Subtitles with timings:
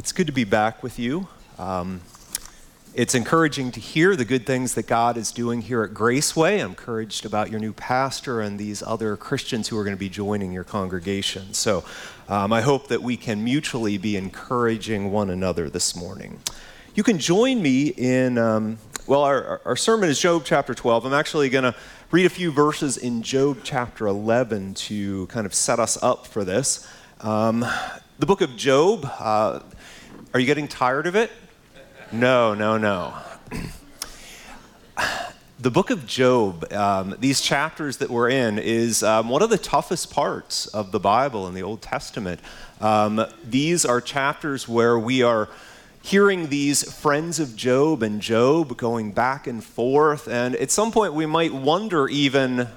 [0.00, 1.28] It's good to be back with you.
[1.58, 2.00] Um,
[2.94, 6.58] it's encouraging to hear the good things that God is doing here at Graceway.
[6.58, 10.08] I'm encouraged about your new pastor and these other Christians who are going to be
[10.08, 11.52] joining your congregation.
[11.52, 11.84] So
[12.30, 16.40] um, I hope that we can mutually be encouraging one another this morning.
[16.94, 21.04] You can join me in, um, well, our, our sermon is Job chapter 12.
[21.04, 21.74] I'm actually going to
[22.10, 26.42] read a few verses in Job chapter 11 to kind of set us up for
[26.42, 26.88] this.
[27.20, 27.66] Um,
[28.18, 29.06] the book of Job.
[29.18, 29.60] Uh,
[30.32, 31.30] are you getting tired of it?
[32.12, 33.14] No, no, no.
[35.58, 39.58] the book of Job, um, these chapters that we're in, is um, one of the
[39.58, 42.38] toughest parts of the Bible in the Old Testament.
[42.80, 45.48] Um, these are chapters where we are
[46.02, 51.12] hearing these friends of Job and Job going back and forth, and at some point
[51.12, 52.68] we might wonder even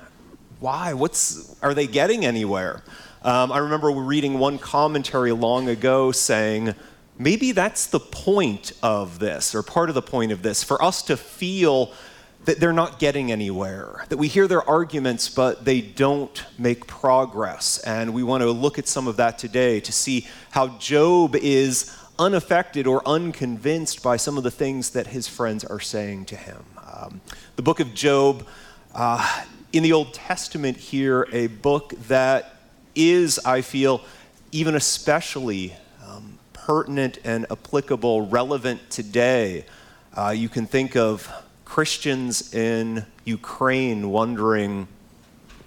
[0.60, 0.94] why?
[0.94, 2.84] What's are they getting anywhere?
[3.22, 6.74] Um, I remember reading one commentary long ago saying
[7.18, 11.02] maybe that's the point of this, or part of the point of this, for us
[11.04, 11.94] to feel
[12.46, 17.78] that they're not getting anywhere, that we hear their arguments, but they don't make progress.
[17.80, 21.96] And we want to look at some of that today to see how Job is
[22.20, 26.64] unaffected or unconvinced by some of the things that his friends are saying to him.
[26.86, 27.22] Um,
[27.56, 28.46] the book of Job,
[28.94, 32.56] uh, in the Old Testament, here, a book that
[32.94, 34.02] is, I feel,
[34.52, 35.76] even especially
[36.66, 39.66] pertinent and applicable, relevant today.
[40.16, 41.30] Uh, you can think of
[41.66, 44.88] Christians in Ukraine wondering,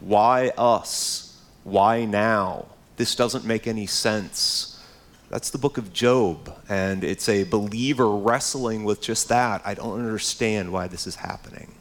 [0.00, 1.38] why us?
[1.64, 2.66] Why now?
[2.96, 4.82] This doesn't make any sense.
[5.28, 9.60] That's the book of Job, and it's a believer wrestling with just that.
[9.66, 11.74] I don't understand why this is happening.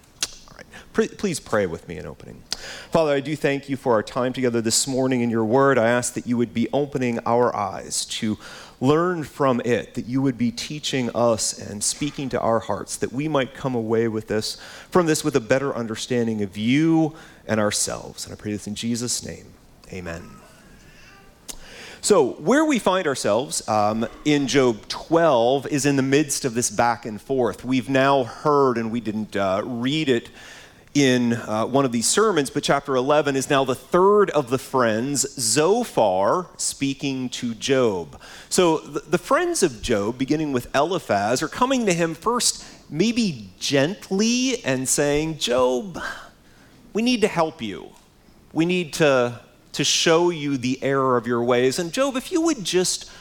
[0.49, 2.41] All right, please pray with me in opening.
[2.89, 5.77] Father, I do thank you for our time together this morning in your word.
[5.77, 8.37] I ask that you would be opening our eyes to
[8.81, 13.11] learn from it, that you would be teaching us and speaking to our hearts, that
[13.11, 14.57] we might come away with this,
[14.89, 17.15] from this with a better understanding of you
[17.47, 18.25] and ourselves.
[18.25, 19.53] And I pray this in Jesus' name.
[19.93, 20.29] Amen.
[22.01, 26.69] So, where we find ourselves um, in Job 12 is in the midst of this
[26.69, 27.65] back and forth.
[27.65, 30.29] We've now heard, and we didn't uh, read it
[30.95, 34.57] in uh, one of these sermons, but chapter 11 is now the third of the
[34.57, 38.19] friends, Zophar, speaking to Job.
[38.47, 43.49] So the, the friends of Job, beginning with Eliphaz, are coming to him first, maybe
[43.59, 46.01] gently, and saying, Job,
[46.93, 47.89] we need to help you.
[48.53, 49.41] We need to,
[49.73, 51.77] to show you the error of your ways.
[51.77, 53.11] And Job, if you would just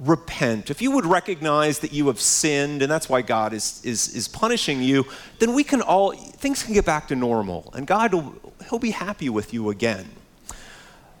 [0.00, 4.14] repent, if you would recognize that you have sinned and that's why God is, is,
[4.14, 5.06] is punishing you,
[5.38, 8.34] then we can all, things can get back to normal and God will,
[8.68, 10.08] he'll be happy with you again.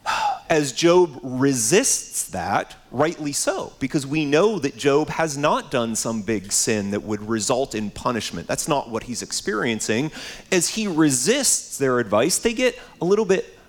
[0.48, 6.22] As Job resists that, rightly so, because we know that Job has not done some
[6.22, 8.48] big sin that would result in punishment.
[8.48, 10.10] That's not what he's experiencing.
[10.50, 13.59] As he resists their advice, they get a little bit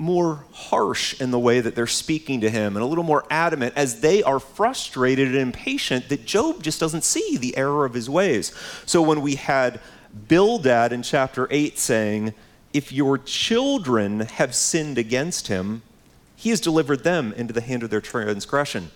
[0.00, 3.74] more harsh in the way that they're speaking to him and a little more adamant
[3.76, 8.08] as they are frustrated and impatient that Job just doesn't see the error of his
[8.08, 8.50] ways.
[8.86, 9.78] So when we had
[10.26, 12.32] Bildad in chapter 8 saying,
[12.72, 15.82] If your children have sinned against him,
[16.34, 18.92] he has delivered them into the hand of their transgression.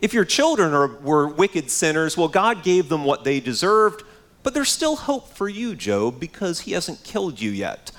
[0.00, 4.04] If your children are, were wicked sinners, well, God gave them what they deserved,
[4.44, 7.90] but there's still hope for you, Job, because he hasn't killed you yet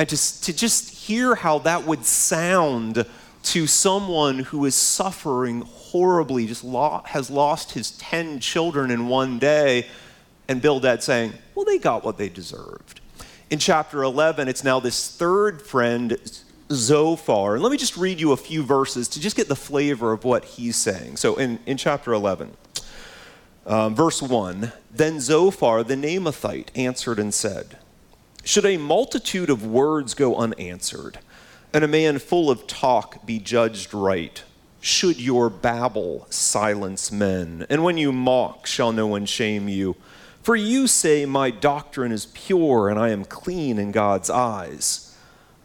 [0.00, 3.04] and to, to just hear how that would sound
[3.42, 9.38] to someone who is suffering horribly, just lo- has lost his 10 children in one
[9.38, 9.86] day,
[10.48, 13.02] and Bildad saying, Well, they got what they deserved.
[13.50, 16.16] In chapter 11, it's now this third friend,
[16.72, 17.56] Zophar.
[17.56, 20.24] And let me just read you a few verses to just get the flavor of
[20.24, 21.18] what he's saying.
[21.18, 22.56] So in, in chapter 11,
[23.66, 27.76] um, verse 1 Then Zophar the Naamathite answered and said,
[28.44, 31.18] should a multitude of words go unanswered,
[31.72, 34.42] and a man full of talk be judged right?
[34.80, 37.66] Should your babble silence men?
[37.68, 39.96] And when you mock, shall no one shame you?
[40.42, 45.14] For you say, My doctrine is pure, and I am clean in God's eyes.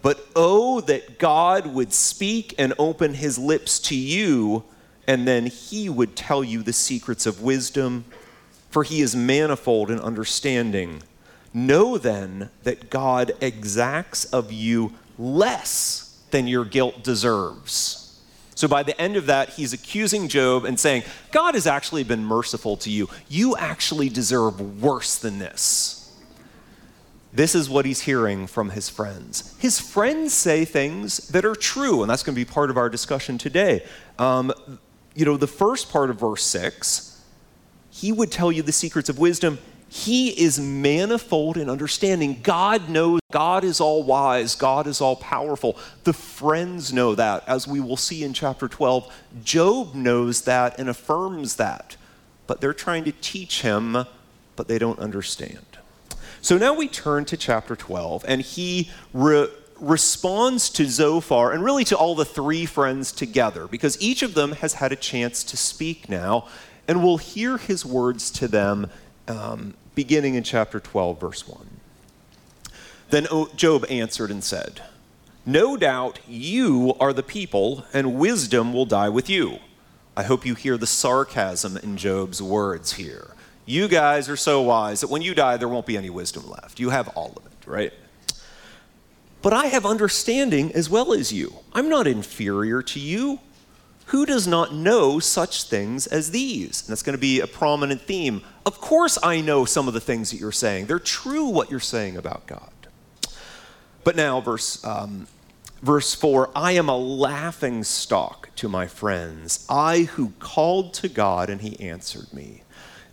[0.01, 4.65] But oh, that God would speak and open his lips to you,
[5.07, 8.05] and then he would tell you the secrets of wisdom,
[8.69, 11.01] for he is manifold in understanding.
[11.55, 18.21] Know then that God exacts of you less than your guilt deserves.
[18.55, 22.25] So by the end of that, he's accusing Job and saying, God has actually been
[22.25, 23.09] merciful to you.
[23.29, 26.13] You actually deserve worse than this.
[27.31, 29.55] This is what he's hearing from his friends.
[29.57, 32.89] His friends say things that are true, and that's going to be part of our
[32.89, 33.85] discussion today.
[34.19, 34.51] Um,
[35.13, 37.23] you know, the first part of verse 6,
[37.89, 39.57] he would tell you the secrets of wisdom.
[39.95, 42.41] He is manifold in understanding.
[42.43, 45.77] God knows, God is all wise, God is all powerful.
[46.03, 49.11] The friends know that, as we will see in chapter 12.
[49.45, 51.95] Job knows that and affirms that,
[52.45, 54.05] but they're trying to teach him,
[54.57, 55.77] but they don't understand.
[56.41, 59.47] So now we turn to chapter 12, and he re-
[59.79, 64.51] responds to Zophar and really to all the three friends together, because each of them
[64.51, 66.49] has had a chance to speak now,
[66.85, 68.91] and we'll hear his words to them
[69.29, 71.67] um, beginning in chapter 12, verse 1.
[73.09, 74.81] Then Job answered and said,
[75.45, 79.59] No doubt you are the people, and wisdom will die with you.
[80.17, 83.35] I hope you hear the sarcasm in Job's words here.
[83.65, 86.79] You guys are so wise that when you die, there won't be any wisdom left.
[86.79, 87.93] You have all of it, right?
[89.41, 91.55] But I have understanding as well as you.
[91.73, 93.39] I'm not inferior to you.
[94.07, 96.83] Who does not know such things as these?
[96.83, 98.41] And that's going to be a prominent theme.
[98.65, 100.85] Of course, I know some of the things that you're saying.
[100.85, 102.69] They're true what you're saying about God.
[104.03, 105.27] But now, verse, um,
[105.81, 111.49] verse 4 I am a laughing stock to my friends, I who called to God
[111.49, 112.61] and he answered me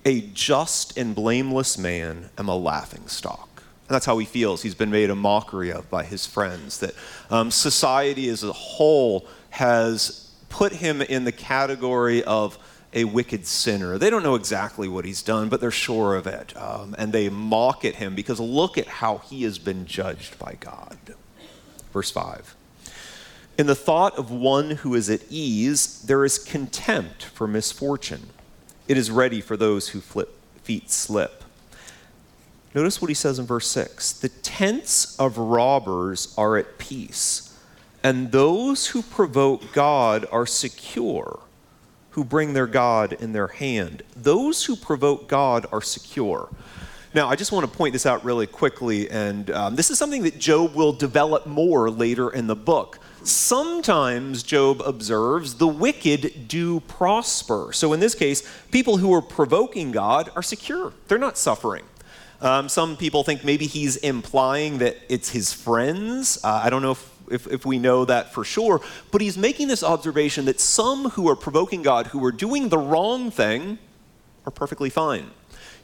[0.05, 3.49] a just and blameless man am a laughing stock.
[3.89, 4.63] And that's how he feels.
[4.63, 6.95] He's been made a mockery of by his friends, that
[7.31, 10.22] um, society as a whole has
[10.53, 12.59] put him in the category of
[12.93, 13.97] a wicked sinner.
[13.97, 16.55] They don't know exactly what he's done, but they're sure of it.
[16.57, 20.59] Um, and they mock at him because look at how he has been judged by
[20.61, 20.99] God.
[21.93, 22.55] Verse 5.
[23.57, 28.29] In the thought of one who is at ease, there is contempt for misfortune.
[28.89, 31.45] It is ready for those who flip, feet slip.
[32.75, 37.52] Notice what he says in verse 6 The tents of robbers are at peace,
[38.03, 41.41] and those who provoke God are secure,
[42.11, 44.03] who bring their God in their hand.
[44.17, 46.49] Those who provoke God are secure.
[47.15, 50.23] Now, I just want to point this out really quickly, and um, this is something
[50.23, 52.99] that Job will develop more later in the book.
[53.23, 57.71] Sometimes, Job observes, the wicked do prosper.
[57.75, 61.85] So, in this case, people who are provoking God are secure, they're not suffering.
[62.41, 66.39] Um, some people think maybe he's implying that it's his friends.
[66.43, 68.81] Uh, I don't know if, if, if, we know that for sure,
[69.11, 72.79] but he's making this observation that some who are provoking God, who are doing the
[72.79, 73.79] wrong thing,
[74.47, 75.31] are perfectly fine.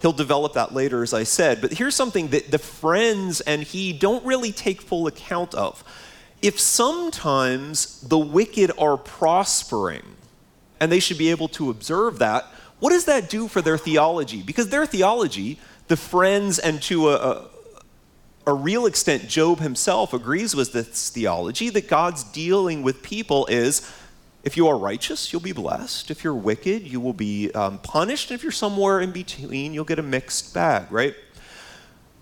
[0.01, 1.61] He'll develop that later, as I said.
[1.61, 5.85] But here's something that the friends and he don't really take full account of
[6.41, 10.05] if sometimes the wicked are prospering,
[10.79, 12.47] and they should be able to observe that,
[12.79, 14.43] what does that do for their theology?
[14.43, 15.59] Because their theology,
[15.89, 17.49] the friends, and to a, a,
[18.49, 23.87] a real extent, Job himself agrees with this theology that God's dealing with people is
[24.43, 26.11] if you are righteous, you'll be blessed.
[26.11, 28.31] If you're wicked, you will be um, punished.
[28.31, 31.15] And if you're somewhere in between, you'll get a mixed bag, right?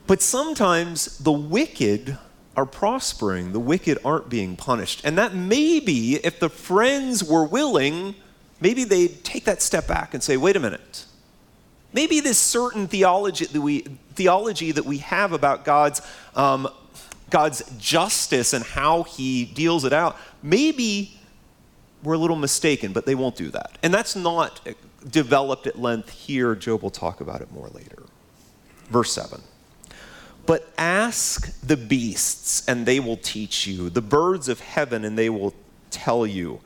[0.08, 2.18] But sometimes the wicked
[2.56, 5.02] are prospering, the wicked aren't being punished.
[5.04, 8.16] And that maybe, if the friends were willing,
[8.60, 11.05] maybe they'd take that step back and say, wait a minute.
[11.92, 13.80] Maybe this certain theology that we,
[14.14, 16.02] theology that we have about God's,
[16.34, 16.68] um,
[17.30, 21.18] God's justice and how he deals it out, maybe
[22.02, 23.78] we're a little mistaken, but they won't do that.
[23.82, 24.66] And that's not
[25.10, 26.54] developed at length here.
[26.54, 28.02] Job will talk about it more later.
[28.88, 29.40] Verse 7.
[30.46, 35.28] But ask the beasts, and they will teach you, the birds of heaven, and they
[35.28, 35.54] will
[35.90, 36.60] tell you,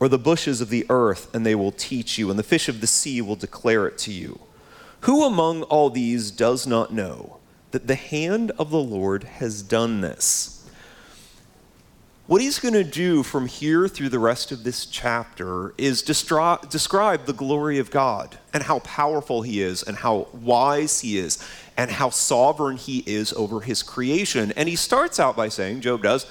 [0.00, 2.80] or the bushes of the earth, and they will teach you, and the fish of
[2.80, 4.40] the sea will declare it to you.
[5.02, 7.38] Who among all these does not know
[7.70, 10.56] that the hand of the Lord has done this?
[12.26, 17.24] What he's going to do from here through the rest of this chapter is describe
[17.26, 21.44] the glory of God and how powerful he is and how wise he is
[21.76, 24.52] and how sovereign he is over his creation.
[24.52, 26.24] And he starts out by saying, Job does,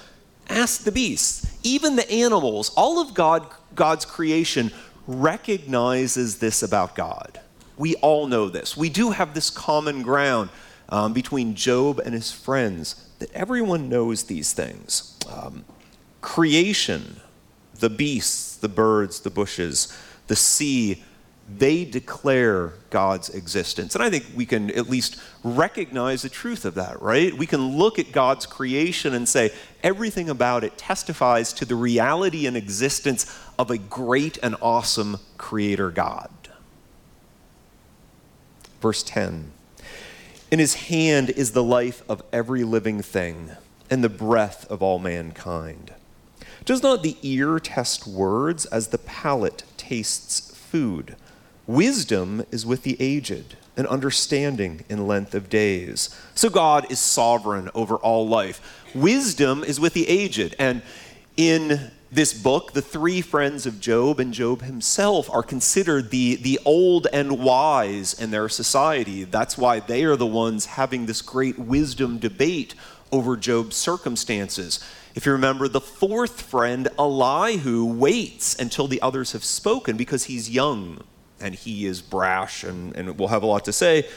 [0.48, 3.46] ask the beasts, even the animals, all of God,
[3.76, 4.72] God's creation
[5.06, 7.42] recognizes this about God.
[7.80, 8.76] We all know this.
[8.76, 10.50] We do have this common ground
[10.90, 15.18] um, between Job and his friends that everyone knows these things.
[15.32, 15.64] Um,
[16.20, 17.22] creation,
[17.80, 21.06] the beasts, the birds, the bushes, the sea,
[21.58, 23.96] they declare God's existence.
[23.96, 27.34] And I think we can at least recognize the truth of that, right?
[27.34, 29.52] We can look at God's creation and say
[29.84, 35.92] everything about it testifies to the reality and existence of a great and awesome creator
[35.92, 36.30] God.
[38.82, 39.52] Verse 10
[40.52, 43.52] In his hand is the life of every living thing
[43.90, 45.94] and the breath of all mankind.
[46.66, 51.16] Does not the ear test words as the palate tastes food?
[51.66, 56.10] Wisdom is with the aged, and understanding in length of days.
[56.36, 58.84] So God is sovereign over all life.
[58.94, 60.56] Wisdom is with the aged.
[60.60, 60.82] And
[61.38, 66.60] in this book, the three friends of Job and Job himself are considered the, the
[66.66, 69.26] old and wise in their society.
[69.26, 72.74] That's why they are the ones having this great wisdom debate
[73.12, 74.84] over Job's circumstances.
[75.14, 80.50] If you remember, the fourth friend, Elihu, waits until the others have spoken because he's
[80.50, 81.04] young
[81.40, 84.08] and he is brash and, and will have a lot to say.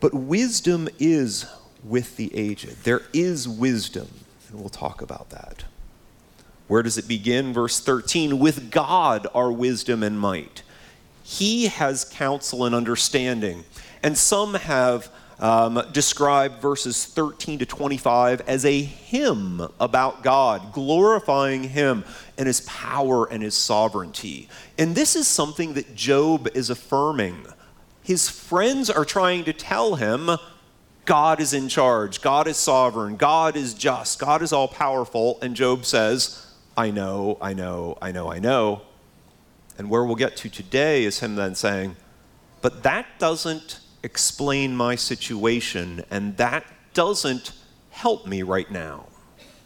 [0.00, 1.46] But wisdom is
[1.84, 2.84] with the aged.
[2.84, 4.08] There is wisdom,
[4.48, 5.64] and we'll talk about that.
[6.68, 7.52] Where does it begin?
[7.52, 10.62] Verse 13 With God are wisdom and might.
[11.22, 13.64] He has counsel and understanding.
[14.02, 21.64] And some have um, described verses 13 to 25 as a hymn about God, glorifying
[21.64, 22.04] Him
[22.38, 24.48] and His power and His sovereignty.
[24.78, 27.46] And this is something that Job is affirming.
[28.02, 30.30] His friends are trying to tell him
[31.04, 35.38] God is in charge, God is sovereign, God is just, God is all powerful.
[35.42, 36.45] And Job says,
[36.76, 38.82] I know, I know, I know, I know.
[39.78, 41.96] And where we'll get to today is him then saying,
[42.60, 46.64] But that doesn't explain my situation, and that
[46.94, 47.52] doesn't
[47.90, 49.06] help me right now.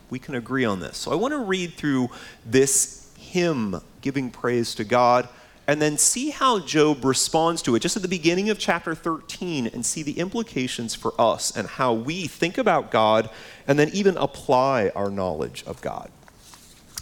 [0.08, 0.96] We can agree on this.
[0.96, 2.10] So I want to read through
[2.44, 5.28] this hymn giving praise to God
[5.66, 9.68] and then see how Job responds to it just at the beginning of chapter 13
[9.68, 13.30] and see the implications for us and how we think about God
[13.68, 16.10] and then even apply our knowledge of God.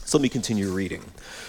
[0.09, 1.05] So let me continue reading.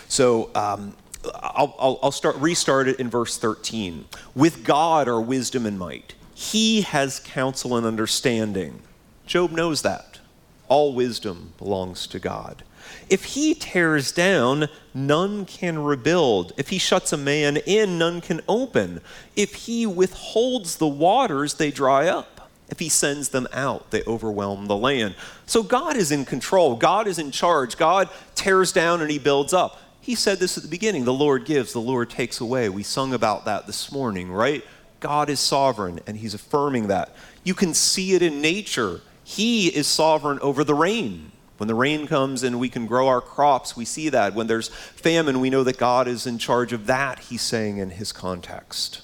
[0.09, 0.93] So, um,
[1.33, 4.03] I'll, I'll, I'll start restart it in verse 13.
[4.35, 6.13] With God are wisdom and might.
[6.33, 8.81] He has counsel and understanding.
[9.25, 10.19] Job knows that.
[10.67, 12.63] All wisdom belongs to God.
[13.09, 16.51] If he tears down, none can rebuild.
[16.57, 18.99] If he shuts a man in, none can open.
[19.37, 22.38] If he withholds the waters, they dry up.
[22.69, 25.15] If he sends them out, they overwhelm the land.
[25.45, 26.75] So God is in control.
[26.75, 27.77] God is in charge.
[27.77, 29.79] God tears down and he builds up.
[30.01, 32.69] He said this at the beginning the Lord gives, the Lord takes away.
[32.69, 34.63] We sung about that this morning, right?
[34.99, 37.15] God is sovereign, and He's affirming that.
[37.43, 39.01] You can see it in nature.
[39.23, 41.31] He is sovereign over the rain.
[41.57, 44.33] When the rain comes and we can grow our crops, we see that.
[44.33, 47.91] When there's famine, we know that God is in charge of that, he's saying in
[47.91, 49.01] his context.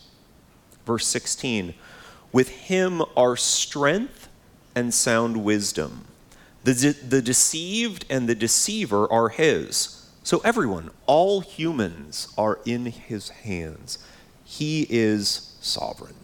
[0.86, 1.74] Verse 16
[2.36, 4.28] With him are strength
[4.76, 6.04] and sound wisdom.
[6.66, 10.06] The, de- the deceived and the deceiver are his.
[10.22, 14.00] So, everyone, all humans are in his hands.
[14.44, 16.18] He is sovereign.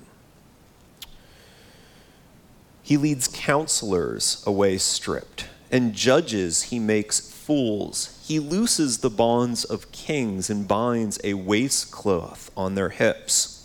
[2.83, 8.21] He leads counselors away stripped, and judges he makes fools.
[8.27, 13.60] He looses the bonds of kings and binds a waistcloth on their hips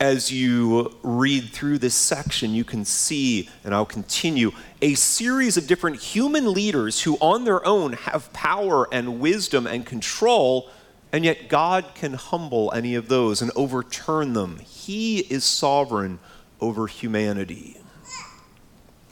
[0.00, 5.66] as you read through this section, you can see, and I'll continue, a series of
[5.66, 10.70] different human leaders who, on their own, have power and wisdom and control,
[11.12, 14.58] and yet God can humble any of those and overturn them.
[14.58, 16.18] He is sovereign
[16.60, 17.78] over humanity.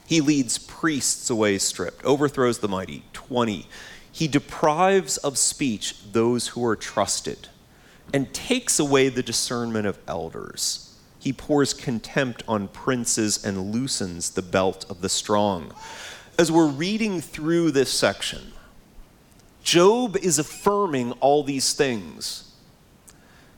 [0.06, 3.66] He leads priests away stripped, overthrows the mighty, 20.
[4.10, 7.48] He deprives of speech those who are trusted
[8.12, 10.96] and takes away the discernment of elders.
[11.18, 15.72] He pours contempt on princes and loosens the belt of the strong.
[16.38, 18.52] As we're reading through this section,
[19.62, 22.52] Job is affirming all these things.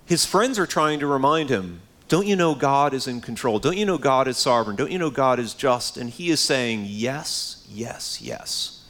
[0.05, 3.59] His friends are trying to remind him, Don't you know God is in control?
[3.59, 4.77] Don't you know God is sovereign?
[4.77, 5.97] Don't you know God is just?
[5.97, 8.84] And he is saying, Yes, yes, yes.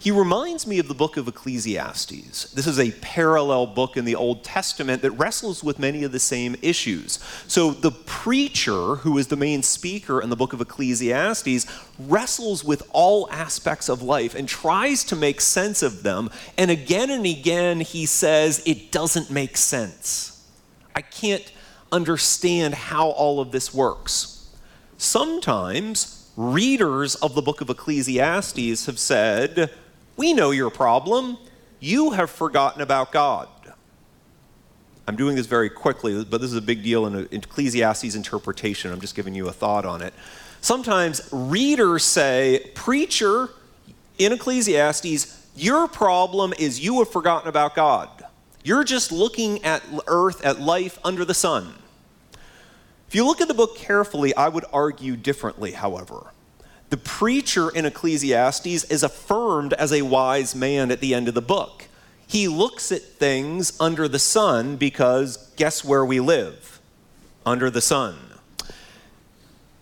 [0.00, 2.52] He reminds me of the book of Ecclesiastes.
[2.52, 6.18] This is a parallel book in the Old Testament that wrestles with many of the
[6.18, 7.18] same issues.
[7.46, 11.66] So, the preacher, who is the main speaker in the book of Ecclesiastes,
[11.98, 16.30] wrestles with all aspects of life and tries to make sense of them.
[16.56, 20.48] And again and again, he says, It doesn't make sense.
[20.96, 21.52] I can't
[21.92, 24.48] understand how all of this works.
[24.96, 29.70] Sometimes, readers of the book of Ecclesiastes have said,
[30.20, 31.38] we know your problem.
[31.80, 33.48] You have forgotten about God.
[35.06, 38.92] I'm doing this very quickly, but this is a big deal in Ecclesiastes interpretation.
[38.92, 40.12] I'm just giving you a thought on it.
[40.60, 43.48] Sometimes readers say, Preacher,
[44.18, 48.10] in Ecclesiastes, your problem is you have forgotten about God.
[48.62, 51.72] You're just looking at earth, at life under the sun.
[53.08, 56.30] If you look at the book carefully, I would argue differently, however.
[56.90, 61.40] The preacher in Ecclesiastes is affirmed as a wise man at the end of the
[61.40, 61.86] book.
[62.26, 66.80] He looks at things under the sun because guess where we live?
[67.46, 68.16] Under the sun.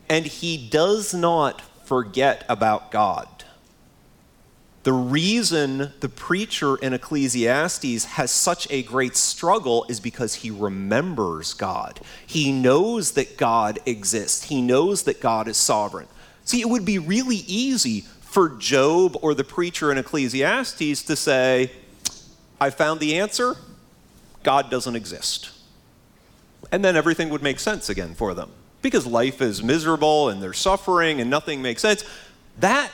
[0.09, 3.29] And he does not forget about God.
[4.83, 11.53] The reason the preacher in Ecclesiastes has such a great struggle is because he remembers
[11.53, 12.01] God.
[12.27, 16.09] He knows that God exists, he knows that God is sovereign.
[16.49, 21.71] See, it would be really easy for Job or the preacher in Ecclesiastes to say,
[22.59, 23.57] I found the answer,
[24.45, 25.51] God doesn't exist.
[26.73, 28.49] And then everything would make sense again for them
[28.81, 32.03] because life is miserable and they're suffering and nothing makes sense.
[32.61, 32.93] That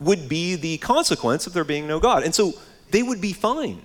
[0.00, 2.22] would be the consequence of there being no God.
[2.22, 2.54] And so
[2.92, 3.82] they would be fine.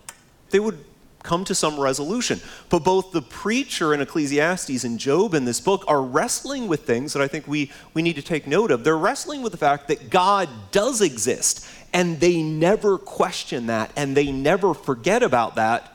[0.52, 0.78] They would
[1.24, 2.40] come to some resolution.
[2.70, 7.14] But both the preacher in Ecclesiastes and Job in this book are wrestling with things
[7.14, 8.84] that I think we, we need to take note of.
[8.84, 14.16] They're wrestling with the fact that God does exist, and they never question that, and
[14.16, 15.94] they never forget about that.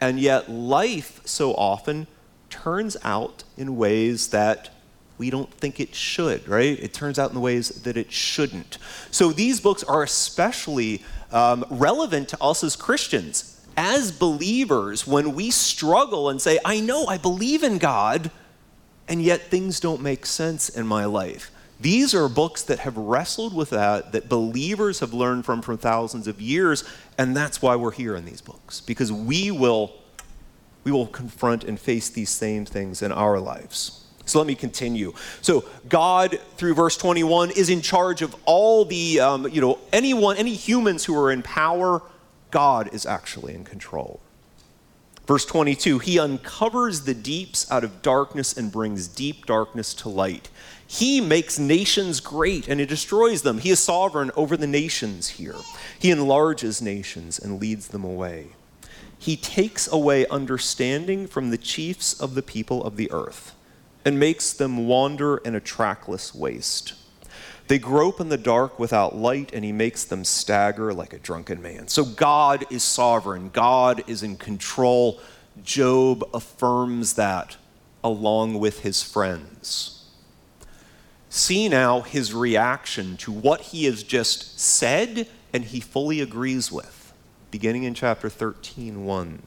[0.00, 2.06] And yet, life so often
[2.50, 4.70] turns out in ways that
[5.18, 6.78] we don't think it should, right?
[6.78, 8.78] It turns out in the ways that it shouldn't.
[9.10, 13.57] So these books are especially um, relevant to us as Christians.
[13.80, 18.32] As believers, when we struggle and say, I know I believe in God,
[19.06, 21.52] and yet things don't make sense in my life.
[21.80, 26.26] These are books that have wrestled with that, that believers have learned from for thousands
[26.26, 26.82] of years,
[27.18, 29.92] and that's why we're here in these books, because we will,
[30.82, 34.04] we will confront and face these same things in our lives.
[34.24, 35.12] So let me continue.
[35.40, 40.36] So God, through verse 21, is in charge of all the, um, you know, anyone,
[40.36, 42.02] any humans who are in power.
[42.50, 44.20] God is actually in control.
[45.26, 50.48] Verse 22 He uncovers the deeps out of darkness and brings deep darkness to light.
[50.86, 53.58] He makes nations great and he destroys them.
[53.58, 55.56] He is sovereign over the nations here.
[55.98, 58.48] He enlarges nations and leads them away.
[59.18, 63.54] He takes away understanding from the chiefs of the people of the earth
[64.04, 66.94] and makes them wander in a trackless waste.
[67.68, 71.60] They grope in the dark without light, and he makes them stagger like a drunken
[71.60, 71.88] man.
[71.88, 75.20] So God is sovereign, God is in control.
[75.62, 77.56] Job affirms that
[78.02, 80.06] along with his friends.
[81.28, 87.12] See now his reaction to what he has just said and he fully agrees with,
[87.50, 89.42] beginning in chapter 13 1.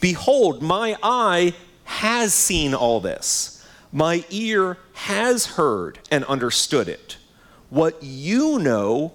[0.00, 1.52] Behold, my eye
[1.84, 3.57] has seen all this.
[3.92, 7.16] My ear has heard and understood it.
[7.70, 9.12] What you know,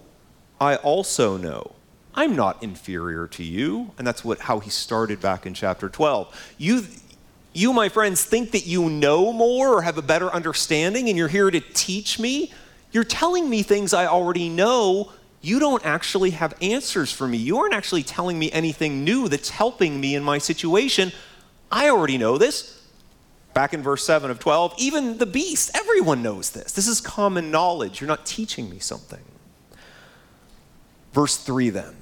[0.60, 1.74] I also know.
[2.16, 3.92] I'm not inferior to you.
[3.98, 6.56] And that's what, how he started back in chapter 12.
[6.58, 6.86] You,
[7.54, 11.28] you, my friends, think that you know more or have a better understanding and you're
[11.28, 12.52] here to teach me.
[12.92, 15.12] You're telling me things I already know.
[15.42, 17.38] You don't actually have answers for me.
[17.38, 21.12] You aren't actually telling me anything new that's helping me in my situation.
[21.72, 22.83] I already know this.
[23.54, 26.72] Back in verse 7 of 12, even the beast, everyone knows this.
[26.72, 28.02] This is common knowledge.
[28.02, 29.24] You're not teaching me something.
[31.14, 31.96] Verse 3 then,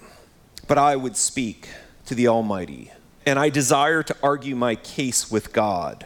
[0.68, 1.68] but I would speak
[2.06, 2.92] to the Almighty,
[3.26, 6.06] and I desire to argue my case with God.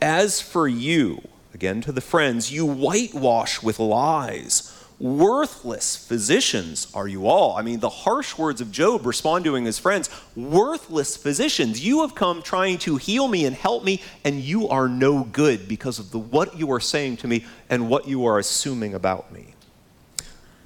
[0.00, 4.71] As for you, again to the friends, you whitewash with lies
[5.02, 7.56] Worthless physicians are you all.
[7.56, 12.14] I mean, the harsh words of Job respond to his friends Worthless physicians, you have
[12.14, 16.12] come trying to heal me and help me, and you are no good because of
[16.12, 19.54] the, what you are saying to me and what you are assuming about me.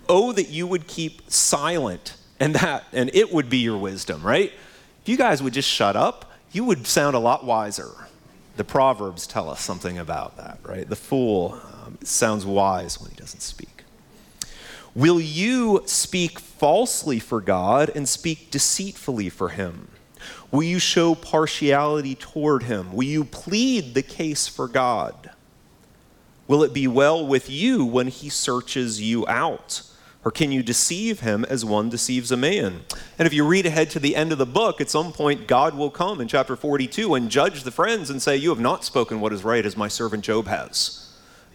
[0.07, 4.53] Oh, that you would keep silent, and that, and it would be your wisdom, right?
[5.03, 7.91] If you guys would just shut up, you would sound a lot wiser.
[8.59, 10.87] The Proverbs tell us something about that, right?
[10.87, 13.76] The fool um, sounds wise when he doesn't speak.
[14.97, 19.89] Will you speak falsely for God and speak deceitfully for him?
[20.51, 22.95] Will you show partiality toward him?
[22.95, 25.33] Will you plead the case for God?
[26.49, 29.83] Will it be well with you when he searches you out?
[30.25, 32.81] Or can you deceive him as one deceives a man?
[33.19, 35.75] And if you read ahead to the end of the book, at some point, God
[35.75, 39.21] will come in chapter 42 and judge the friends and say, You have not spoken
[39.21, 41.06] what is right as my servant Job has.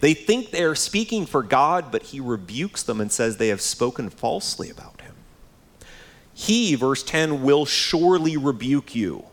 [0.02, 3.60] They think they are speaking for God, but he rebukes them and says they have
[3.60, 5.14] spoken falsely about him.
[6.34, 9.26] He, verse 10, will surely rebuke you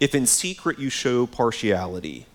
[0.00, 2.26] if in secret you show partiality?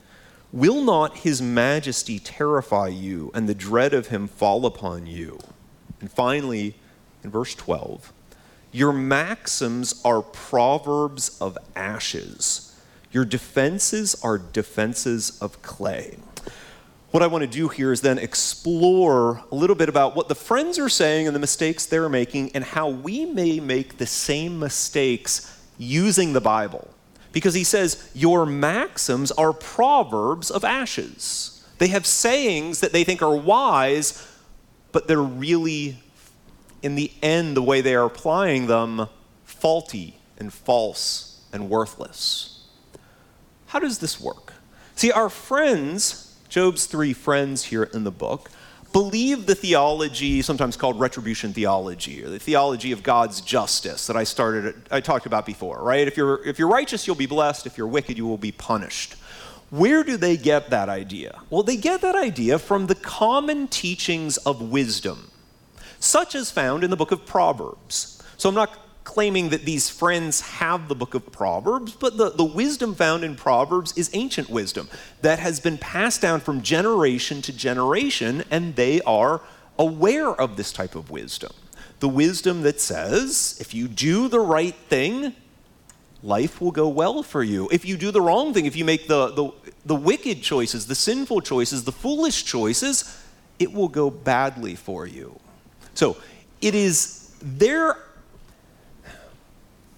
[0.54, 5.38] Will not his majesty terrify you and the dread of him fall upon you?
[6.00, 6.76] And finally,
[7.26, 8.14] in verse 12,
[8.72, 12.74] your maxims are proverbs of ashes,
[13.12, 16.16] your defenses are defenses of clay.
[17.16, 20.36] What I want to do here is then explore a little bit about what the
[20.36, 24.60] friends are saying and the mistakes they're making, and how we may make the same
[24.60, 26.94] mistakes using the Bible.
[27.32, 31.66] Because he says, Your maxims are proverbs of ashes.
[31.78, 34.30] They have sayings that they think are wise,
[34.92, 36.00] but they're really,
[36.84, 39.08] in the end, the way they are applying them,
[39.46, 42.66] faulty and false and worthless.
[43.68, 44.52] How does this work?
[44.98, 46.25] See, our friends
[46.56, 48.50] Job's three friends here in the book
[48.94, 54.24] believe the theology, sometimes called retribution theology, or the theology of God's justice that I
[54.24, 56.08] started, I talked about before, right?
[56.08, 57.66] If you're, if you're righteous, you'll be blessed.
[57.66, 59.16] If you're wicked, you will be punished.
[59.70, 61.42] Where do they get that idea?
[61.50, 65.32] Well, they get that idea from the common teachings of wisdom,
[66.00, 68.24] such as found in the book of Proverbs.
[68.38, 72.44] So I'm not claiming that these friends have the book of Proverbs, but the, the
[72.44, 74.90] wisdom found in Proverbs is ancient wisdom
[75.22, 79.42] that has been passed down from generation to generation, and they are
[79.78, 81.54] aware of this type of wisdom.
[82.00, 85.34] The wisdom that says, if you do the right thing,
[86.24, 87.70] life will go well for you.
[87.72, 89.52] If you do the wrong thing, if you make the, the,
[89.86, 93.24] the wicked choices, the sinful choices, the foolish choices,
[93.60, 95.40] it will go badly for you.
[95.94, 96.18] So
[96.60, 97.98] it is their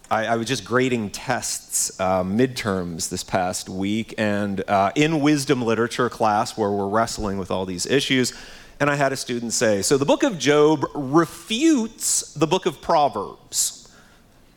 [0.10, 5.62] I, I, was just grading tests, uh, midterms this past week, and uh, in wisdom
[5.62, 8.34] literature class where we're wrestling with all these issues,
[8.80, 12.82] and I had a student say, So the book of Job refutes the book of
[12.82, 13.94] Proverbs.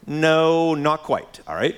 [0.06, 1.76] No, not quite, all right?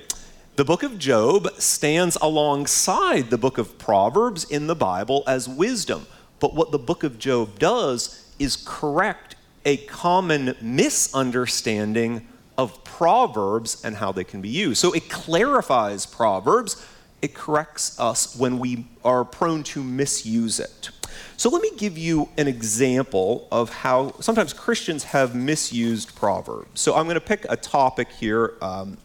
[0.57, 6.07] The book of Job stands alongside the book of Proverbs in the Bible as wisdom.
[6.41, 12.29] But what the book of Job does is correct a common misunderstanding
[12.59, 14.81] of Proverbs and how they can be used.
[14.81, 16.85] So it clarifies Proverbs,
[17.21, 20.91] it corrects us when we are prone to misuse it.
[21.37, 26.81] So let me give you an example of how sometimes Christians have misused Proverbs.
[26.81, 28.97] So I'm going to pick a topic here um,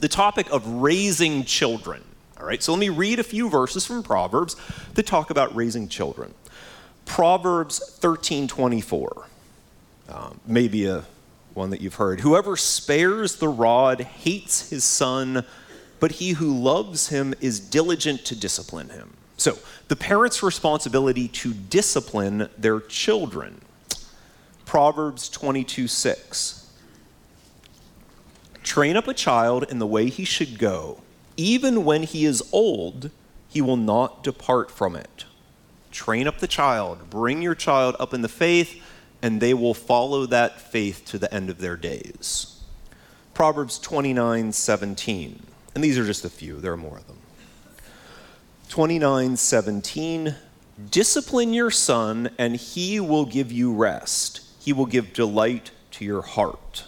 [0.00, 2.02] the topic of raising children.
[2.38, 4.56] All right, so let me read a few verses from Proverbs
[4.94, 6.34] that talk about raising children.
[7.06, 9.26] Proverbs 13 24.
[10.08, 11.04] Um, maybe a
[11.54, 12.20] one that you've heard.
[12.20, 15.44] Whoever spares the rod hates his son,
[16.00, 19.14] but he who loves him is diligent to discipline him.
[19.36, 23.60] So, the parent's responsibility to discipline their children.
[24.64, 26.70] Proverbs 22 6.
[28.62, 31.00] Train up a child in the way he should go.
[31.36, 33.10] Even when he is old,
[33.48, 35.24] he will not depart from it.
[35.90, 37.10] Train up the child.
[37.10, 38.82] Bring your child up in the faith
[39.22, 42.60] and they will follow that faith to the end of their days.
[43.34, 45.42] Proverbs 29 17.
[45.74, 47.18] And these are just a few, there are more of them.
[48.68, 50.34] 29 17.
[50.90, 54.40] Discipline your son, and he will give you rest.
[54.58, 56.84] He will give delight to your heart.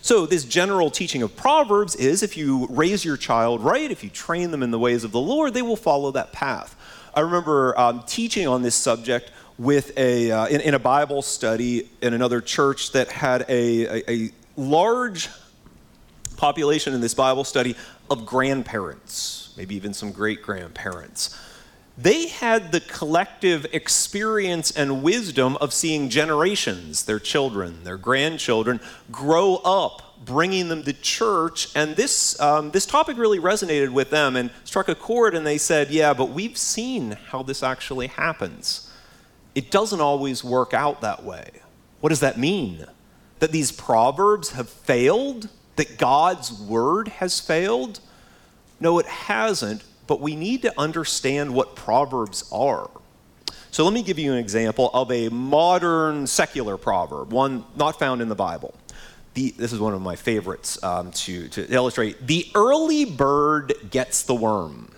[0.00, 4.10] So, this general teaching of Proverbs is if you raise your child right, if you
[4.10, 6.76] train them in the ways of the Lord, they will follow that path.
[7.12, 11.88] I remember um, teaching on this subject with a, uh, in, in, a Bible study
[12.02, 15.30] in another church that had a, a, a large
[16.36, 17.74] population in this Bible study
[18.10, 21.38] of grandparents, maybe even some great grandparents.
[21.98, 29.56] They had the collective experience and wisdom of seeing generations, their children, their grandchildren, grow
[29.64, 31.68] up, bringing them to church.
[31.74, 35.56] And this, um, this topic really resonated with them and struck a chord, and they
[35.56, 38.90] said, Yeah, but we've seen how this actually happens
[39.56, 41.50] it doesn't always work out that way.
[42.00, 42.84] What does that mean?
[43.38, 45.48] That these proverbs have failed?
[45.76, 48.00] That God's word has failed?
[48.78, 52.90] No, it hasn't, but we need to understand what proverbs are.
[53.70, 58.20] So let me give you an example of a modern secular proverb, one not found
[58.20, 58.74] in the Bible.
[59.32, 62.26] The, this is one of my favorites um, to, to illustrate.
[62.26, 64.92] The early bird gets the worm.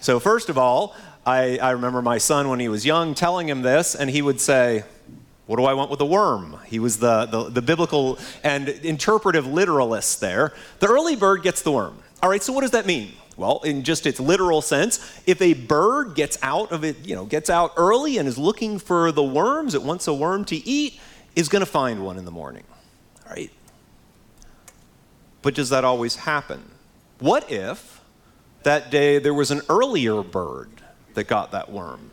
[0.00, 0.94] So, first of all,
[1.26, 4.40] I, I remember my son when he was young telling him this, and he would
[4.40, 4.84] say,
[5.46, 6.58] what do I want with a worm?
[6.66, 10.54] He was the, the, the, biblical and interpretive literalist there.
[10.78, 11.98] The early bird gets the worm.
[12.22, 13.12] All right, so what does that mean?
[13.36, 17.24] Well, in just its literal sense, if a bird gets out of it, you know,
[17.24, 20.98] gets out early and is looking for the worms, it wants a worm to eat,
[21.34, 22.64] is going to find one in the morning.
[23.26, 23.50] All right?
[25.42, 26.70] But does that always happen?
[27.18, 28.00] What if
[28.62, 30.70] that day there was an earlier bird
[31.14, 32.10] that got that worm?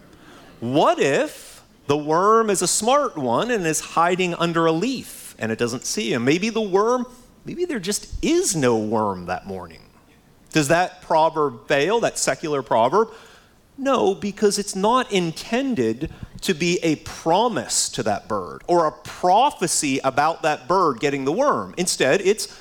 [0.60, 5.52] What if the worm is a smart one and is hiding under a leaf and
[5.52, 6.24] it doesn't see him?
[6.24, 7.06] Maybe the worm,
[7.46, 9.82] maybe there just is no worm that morning.
[10.52, 13.10] Does that proverb fail, that secular proverb?
[13.78, 16.12] No, because it's not intended
[16.42, 21.32] to be a promise to that bird or a prophecy about that bird getting the
[21.32, 21.74] worm.
[21.78, 22.56] Instead, it's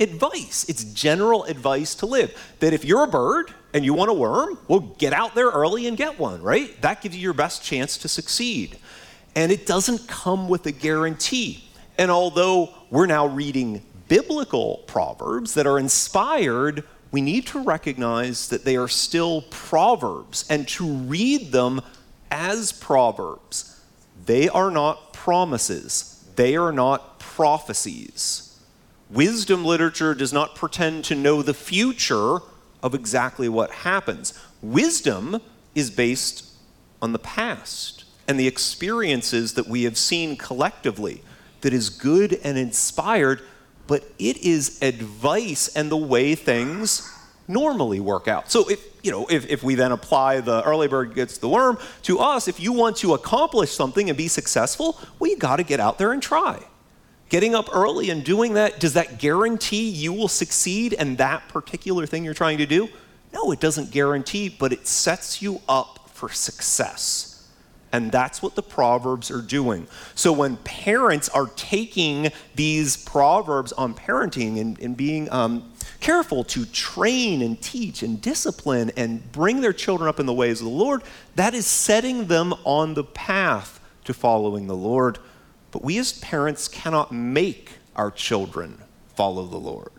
[0.00, 0.66] advice.
[0.68, 2.36] It's general advice to live.
[2.60, 5.86] That if you're a bird and you want a worm, well, get out there early
[5.86, 6.80] and get one, right?
[6.80, 8.78] That gives you your best chance to succeed.
[9.34, 11.68] And it doesn't come with a guarantee.
[11.98, 18.64] And although we're now reading biblical proverbs that are inspired we need to recognize that
[18.64, 21.80] they are still proverbs and to read them
[22.30, 23.80] as proverbs.
[24.26, 28.58] They are not promises, they are not prophecies.
[29.08, 32.40] Wisdom literature does not pretend to know the future
[32.82, 34.38] of exactly what happens.
[34.62, 35.40] Wisdom
[35.74, 36.50] is based
[37.02, 41.22] on the past and the experiences that we have seen collectively
[41.60, 43.42] that is good and inspired
[43.86, 47.10] but it is advice and the way things
[47.48, 48.50] normally work out.
[48.50, 51.78] So if you know, if, if we then apply the early bird gets the worm
[52.02, 55.62] to us, if you want to accomplish something and be successful, well, you got to
[55.62, 56.60] get out there and try.
[57.28, 62.06] Getting up early and doing that, does that guarantee you will succeed in that particular
[62.06, 62.88] thing you're trying to do?
[63.32, 67.32] No, it doesn't guarantee, but it sets you up for success.
[67.92, 69.86] And that's what the Proverbs are doing.
[70.14, 76.64] So when parents are taking these Proverbs on parenting and, and being um, careful to
[76.66, 80.72] train and teach and discipline and bring their children up in the ways of the
[80.72, 81.02] Lord,
[81.36, 85.18] that is setting them on the path to following the Lord.
[85.70, 88.82] But we as parents cannot make our children
[89.14, 89.90] follow the Lord.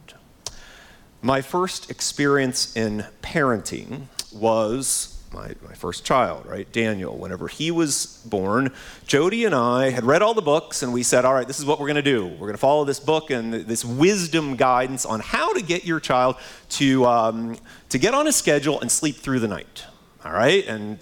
[1.21, 6.71] My first experience in parenting was my, my first child, right?
[6.71, 7.17] Daniel.
[7.17, 8.71] Whenever he was born,
[9.05, 11.65] Jody and I had read all the books and we said, all right, this is
[11.65, 12.27] what we're going to do.
[12.27, 15.99] We're going to follow this book and this wisdom guidance on how to get your
[15.99, 16.37] child
[16.69, 17.57] to, um,
[17.89, 19.85] to get on a schedule and sleep through the night.
[20.23, 20.65] All right?
[20.67, 20.99] And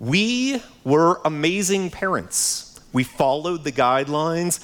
[0.00, 2.67] we were amazing parents.
[2.98, 4.58] We followed the guidelines.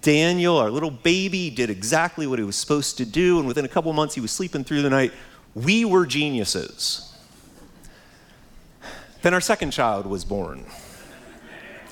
[0.00, 3.68] Daniel, our little baby, did exactly what he was supposed to do, and within a
[3.68, 5.12] couple months, he was sleeping through the night.
[5.54, 7.14] We were geniuses.
[9.20, 10.64] Then our second child was born.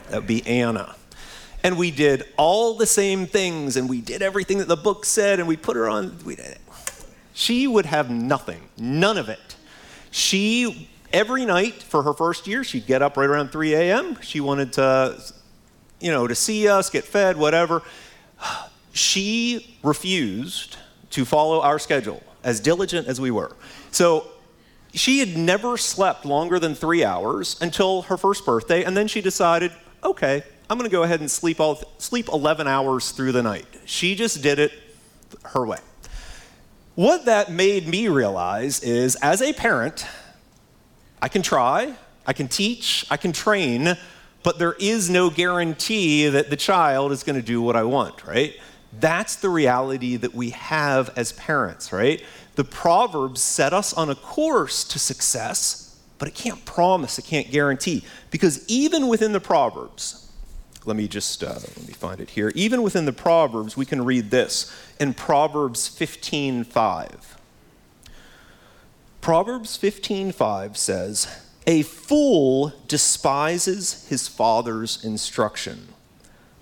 [0.09, 0.97] That would be Anna.
[1.63, 5.41] And we did all the same things, and we did everything that the book said,
[5.41, 6.19] and we put her on.
[7.35, 9.57] She would have nothing, none of it.
[10.11, 14.19] She, every night for her first year, she'd get up right around 3 a.m.
[14.23, 15.21] She wanted to,
[16.03, 17.83] you know, to see us, get fed, whatever.
[18.93, 20.77] She refused
[21.11, 23.57] to follow our schedule, as diligent as we were.
[23.91, 24.27] So
[24.93, 29.21] she had never slept longer than three hours until her first birthday, and then she
[29.21, 33.43] decided, okay, I'm going to go ahead and sleep, all, sleep 11 hours through the
[33.43, 33.67] night.
[33.85, 34.73] She just did it
[35.45, 35.79] her way.
[36.95, 40.07] What that made me realize is, as a parent,
[41.23, 41.95] I can try,
[42.27, 43.97] I can teach, I can train,
[44.43, 48.27] but there is no guarantee that the child is going to do what I want,
[48.27, 48.55] right?
[48.99, 52.23] That's the reality that we have as parents, right?
[52.57, 57.51] The Proverbs set us on a course to success, but it can't promise, it can't
[57.51, 58.05] guarantee.
[58.31, 60.31] Because even within the Proverbs,
[60.85, 62.53] let me just uh, let me find it here.
[62.55, 67.37] Even within the Proverbs, we can read this in Proverbs 15:5.
[69.21, 75.89] Proverbs 15:5 says, "A fool despises his father's instruction,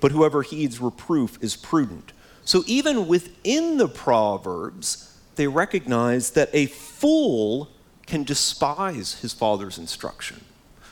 [0.01, 2.13] but whoever heeds reproof is prudent."
[2.45, 7.69] So even within the Proverbs, they recognize that a fool
[8.07, 10.45] can despise his father's instruction.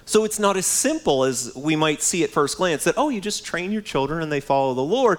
[0.06, 3.20] So it's not as simple as we might see at first glance that, oh, you
[3.20, 5.18] just train your children and they follow the Lord.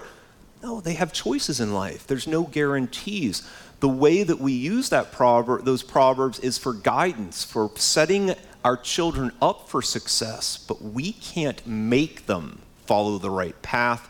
[0.62, 2.06] No, they have choices in life.
[2.06, 3.42] There's no guarantees.
[3.78, 8.76] The way that we use that proverb, those proverbs is for guidance, for setting our
[8.76, 14.08] children up for success, but we can't make them follow the right path.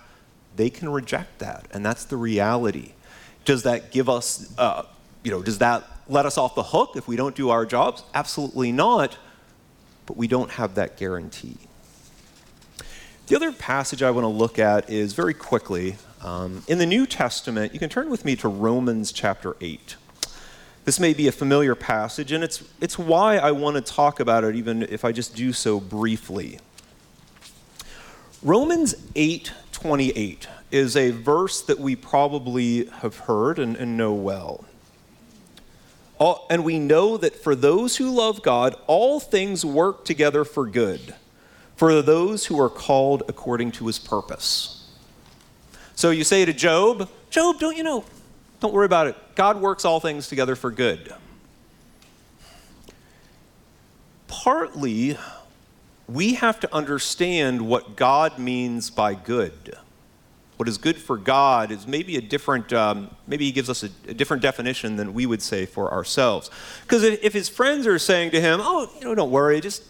[0.56, 2.92] They can reject that, and that's the reality.
[3.44, 4.84] Does that give us uh,
[5.22, 8.02] you know, does that let us off the hook if we don't do our jobs?
[8.14, 9.16] Absolutely not,
[10.06, 11.56] but we don't have that guarantee.
[13.26, 17.06] The other passage I want to look at is very quickly um, in the New
[17.06, 17.72] Testament.
[17.72, 19.96] You can turn with me to Romans chapter 8.
[20.85, 24.45] This may be a familiar passage, and it's, it's why I want to talk about
[24.45, 26.59] it, even if I just do so briefly.
[28.43, 34.64] Romans 8 28 is a verse that we probably have heard and, and know well.
[36.19, 40.66] All, and we know that for those who love God, all things work together for
[40.66, 41.14] good,
[41.77, 44.87] for those who are called according to his purpose.
[45.95, 48.05] So you say to Job, Job, don't you know?
[48.61, 49.16] Don't worry about it.
[49.35, 51.12] God works all things together for good.
[54.29, 55.18] Partly,
[56.07, 59.77] we have to understand what God means by good
[60.61, 63.88] what is good for God is maybe a different, um, maybe he gives us a,
[64.07, 66.51] a, different definition than we would say for ourselves.
[66.83, 69.83] Because if, if his friends are saying to him, oh, you know, don't worry, just,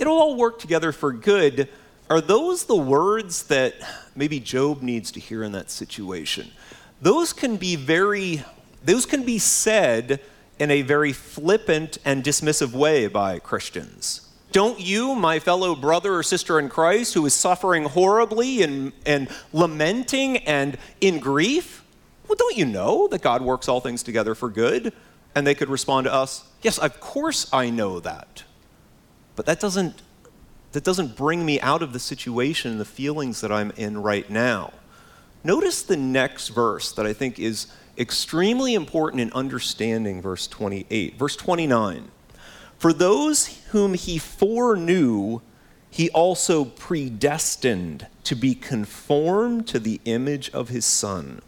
[0.00, 1.68] it'll all work together for good,
[2.10, 3.74] are those the words that
[4.16, 6.50] maybe Job needs to hear in that situation?
[7.00, 8.44] Those can be very,
[8.84, 10.20] those can be said
[10.58, 14.28] in a very flippant and dismissive way by Christians.
[14.52, 19.28] Don't you, my fellow brother or sister in Christ, who is suffering horribly and, and
[19.52, 21.84] lamenting and in grief,
[22.28, 24.92] well, don't you know that God works all things together for good?
[25.34, 28.44] And they could respond to us, Yes, of course I know that.
[29.36, 30.02] But that doesn't,
[30.72, 34.28] that doesn't bring me out of the situation and the feelings that I'm in right
[34.28, 34.72] now.
[35.42, 41.16] Notice the next verse that I think is extremely important in understanding verse 28.
[41.18, 42.10] Verse 29.
[42.78, 45.40] For those whom he foreknew,
[45.90, 51.42] he also predestined to be conformed to the image of his Son,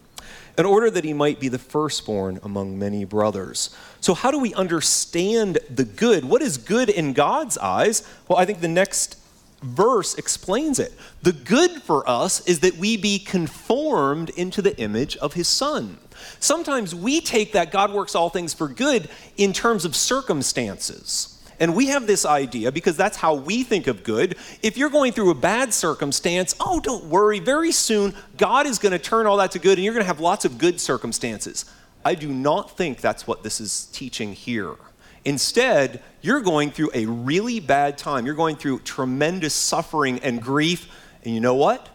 [0.58, 3.74] in order that he might be the firstborn among many brothers.
[4.00, 6.24] So, how do we understand the good?
[6.24, 8.06] What is good in God's eyes?
[8.28, 9.16] Well, I think the next
[9.62, 10.92] verse explains it.
[11.22, 15.98] The good for us is that we be conformed into the image of his Son.
[16.40, 21.28] Sometimes we take that God works all things for good in terms of circumstances.
[21.60, 24.36] And we have this idea because that's how we think of good.
[24.62, 27.38] If you're going through a bad circumstance, oh, don't worry.
[27.38, 30.08] Very soon, God is going to turn all that to good and you're going to
[30.08, 31.64] have lots of good circumstances.
[32.04, 34.74] I do not think that's what this is teaching here.
[35.24, 38.26] Instead, you're going through a really bad time.
[38.26, 40.90] You're going through tremendous suffering and grief.
[41.24, 41.88] And you know what?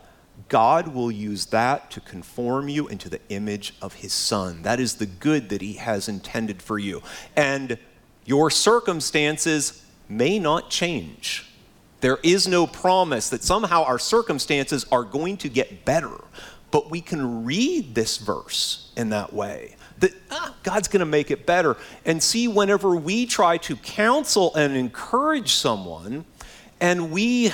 [0.49, 4.61] God will use that to conform you into the image of his son.
[4.61, 7.01] That is the good that he has intended for you.
[7.35, 7.77] And
[8.25, 11.45] your circumstances may not change.
[11.99, 16.23] There is no promise that somehow our circumstances are going to get better.
[16.69, 21.31] But we can read this verse in that way that ah, God's going to make
[21.31, 21.77] it better.
[22.05, 26.25] And see, whenever we try to counsel and encourage someone,
[26.79, 27.51] and we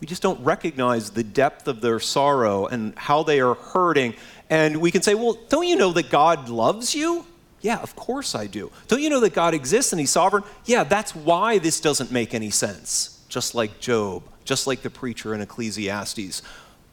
[0.00, 4.14] we just don't recognize the depth of their sorrow and how they are hurting.
[4.48, 7.26] And we can say, well, don't you know that God loves you?
[7.60, 8.72] Yeah, of course I do.
[8.88, 10.42] Don't you know that God exists and He's sovereign?
[10.64, 13.22] Yeah, that's why this doesn't make any sense.
[13.28, 16.40] Just like Job, just like the preacher in Ecclesiastes.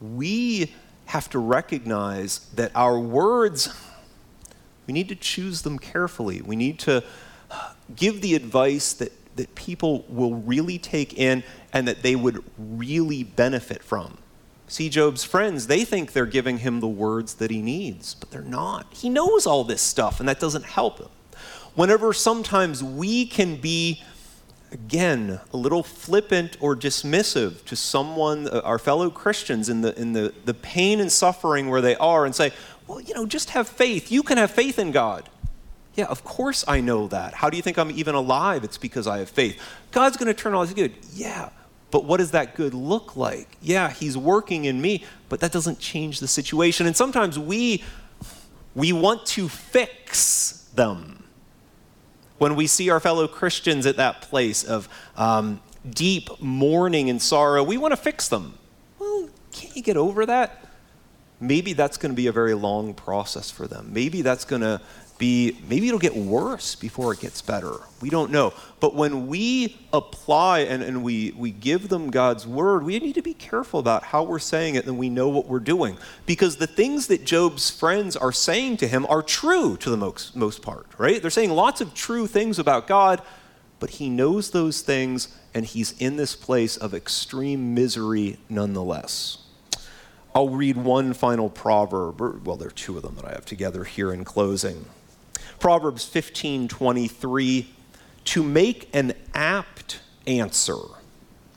[0.01, 0.73] We
[1.05, 3.73] have to recognize that our words,
[4.87, 6.41] we need to choose them carefully.
[6.41, 7.03] We need to
[7.95, 13.23] give the advice that that people will really take in and that they would really
[13.23, 14.17] benefit from.
[14.67, 18.41] See, Job's friends, they think they're giving him the words that he needs, but they're
[18.41, 18.87] not.
[18.91, 21.07] He knows all this stuff, and that doesn't help him.
[21.75, 24.03] Whenever sometimes we can be,
[24.71, 30.11] again, a little flippant or dismissive to someone, uh, our fellow Christians, in, the, in
[30.11, 32.51] the, the pain and suffering where they are, and say,
[32.87, 34.11] well, you know, just have faith.
[34.11, 35.29] You can have faith in God.
[35.95, 37.33] Yeah, of course I know that.
[37.33, 38.63] How do you think I'm even alive?
[38.63, 39.59] It's because I have faith.
[39.91, 40.93] God's going to turn all this good.
[41.13, 41.49] Yeah,
[41.89, 43.57] but what does that good look like?
[43.61, 46.85] Yeah, He's working in me, but that doesn't change the situation.
[46.85, 47.83] And sometimes we
[48.75, 51.23] we want to fix them.
[52.37, 57.63] When we see our fellow Christians at that place of um, deep mourning and sorrow,
[57.63, 58.59] we want to fix them.
[58.99, 60.66] Well, can't you get over that?
[61.39, 63.89] Maybe that's going to be a very long process for them.
[63.93, 64.81] Maybe that's going to
[65.17, 67.73] be maybe it'll get worse before it gets better.
[68.01, 68.53] We don't know.
[68.79, 73.21] But when we apply and, and we, we give them God's word, we need to
[73.21, 75.97] be careful about how we're saying it and we know what we're doing.
[76.25, 80.35] Because the things that Job's friends are saying to him are true to the most,
[80.35, 81.21] most part, right?
[81.21, 83.21] They're saying lots of true things about God,
[83.79, 89.39] but he knows those things and he's in this place of extreme misery nonetheless.
[90.37, 92.21] I'll read one final proverb.
[92.45, 94.85] Well, there are two of them that I have together here in closing.
[95.59, 97.65] Proverbs 15:23
[98.25, 100.77] To make an apt answer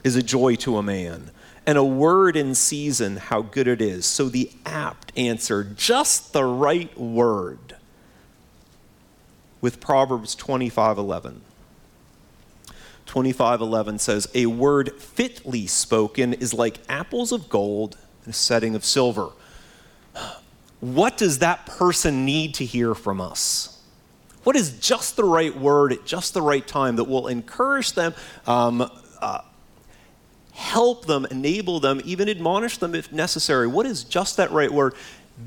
[0.03, 1.31] is a joy to a man,
[1.67, 4.07] and a word in season how good it is.
[4.07, 7.77] So the apt answer, just the right word.
[9.61, 11.43] With Proverbs 25:11.
[13.05, 17.99] 25:11 says, "A word fitly spoken is like apples of gold
[18.31, 19.31] a setting of silver."
[20.81, 23.79] What does that person need to hear from us?
[24.45, 28.15] What is just the right word at just the right time that will encourage them,
[28.47, 29.41] um, uh,
[30.55, 33.67] help them, enable them, even admonish them if necessary?
[33.67, 34.95] What is just that right word?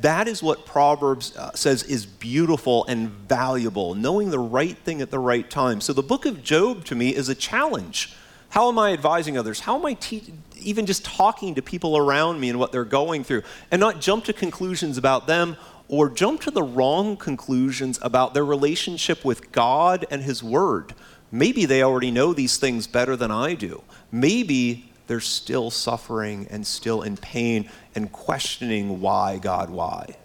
[0.02, 5.10] That is what Proverbs uh, says is beautiful and valuable, knowing the right thing at
[5.10, 5.82] the right time.
[5.82, 8.14] So the book of Job to me is a challenge.
[8.50, 9.62] How am I advising others?
[9.62, 13.24] How am I te- even just talking to people around me and what they're going
[13.24, 15.58] through and not jump to conclusions about them
[15.88, 20.94] or jump to the wrong conclusions about their relationship with God and His Word?
[21.32, 23.84] Maybe they already know these things better than I do.
[24.12, 30.18] Maybe they're still suffering and still in pain and questioning why, God, why?